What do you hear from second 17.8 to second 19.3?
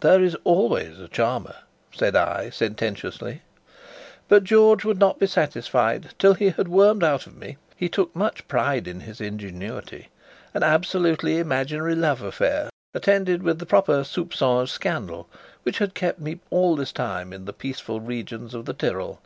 regions of the Tyrol.